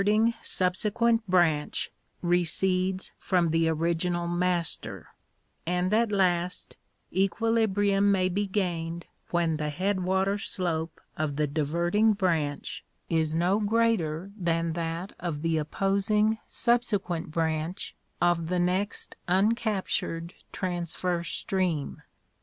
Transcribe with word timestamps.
ing 0.07 0.33
subsequent 0.41 1.21
branch 1.27 1.91
recedes 2.23 3.11
from 3.19 3.49
the 3.51 3.69
original 3.69 4.27
master: 4.27 5.09
and 5.63 5.93
at 5.93 6.11
last, 6.11 6.75
equilibrium 7.15 8.11
may 8.11 8.27
be 8.27 8.47
gained 8.47 9.05
when 9.29 9.57
the 9.57 9.69
headwater 9.69 10.39
slope 10.39 10.99
of 11.15 11.35
the 11.35 11.45
diverting 11.45 12.13
branch 12.13 12.83
is 13.11 13.35
no 13.35 13.59
greater 13.59 14.31
than 14.35 14.73
that 14.73 15.13
of 15.19 15.43
the 15.43 15.55
opposing 15.57 16.39
subse 16.47 16.97
quent 16.99 17.27
branch 17.27 17.95
of 18.19 18.47
the 18.47 18.57
next 18.57 19.15
uncaptured 19.27 20.33
transverse 20.51 21.29
stream. 21.31 22.01